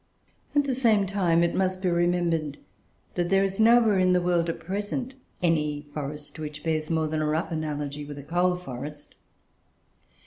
At 0.55 0.63
the 0.63 0.73
same 0.73 1.05
time, 1.05 1.43
it 1.43 1.53
must 1.53 1.83
be 1.83 1.87
remembered, 1.91 2.57
that 3.13 3.29
there 3.29 3.43
is 3.43 3.59
nowhere 3.59 3.99
in 3.99 4.13
the 4.13 4.19
world, 4.19 4.49
at 4.49 4.59
present, 4.59 5.13
any 5.43 5.83
forest 5.93 6.39
which 6.39 6.63
bears 6.63 6.89
more 6.89 7.07
than 7.07 7.21
a 7.21 7.27
rough 7.27 7.51
analogy 7.51 8.03
with 8.03 8.17
a 8.17 8.23
coal 8.23 8.55
forest. 8.55 9.13